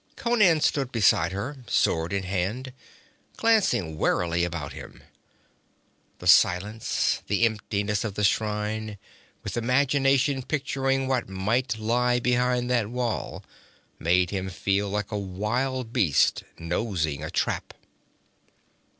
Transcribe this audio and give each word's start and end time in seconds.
Conan 0.15 0.61
stood 0.61 0.91
beside 0.91 1.31
her, 1.31 1.57
sword 1.67 2.11
in 2.11 2.23
hand, 2.23 2.73
glancing 3.37 3.99
warily 3.99 4.43
about 4.43 4.73
him. 4.73 5.03
The 6.17 6.25
silence, 6.25 7.21
the 7.27 7.45
emptiness 7.45 8.03
of 8.03 8.15
the 8.15 8.23
shrine, 8.23 8.97
with 9.43 9.57
imagination 9.57 10.41
picturing 10.41 11.05
what 11.07 11.29
might 11.29 11.77
lie 11.77 12.19
behind 12.19 12.67
that 12.71 12.89
wall, 12.89 13.43
made 13.99 14.31
him 14.31 14.49
feel 14.49 14.89
like 14.89 15.11
a 15.11 15.19
wild 15.19 15.93
beast 15.93 16.45
nosing 16.57 17.23
a 17.23 17.29
trap. 17.29 17.75